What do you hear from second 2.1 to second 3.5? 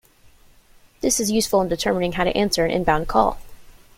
how to answer an inbound call.